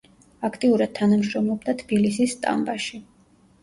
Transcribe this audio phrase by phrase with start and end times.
[0.47, 3.05] აქტიურად თანამშრომლობდა თბილისის სტამბაში.